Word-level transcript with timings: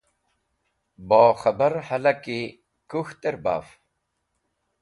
Bok̃hẽbar 1.07 1.73
hẽlaki 1.87 2.39
kũk̃htẽr 2.89 3.35
baf. 3.43 3.67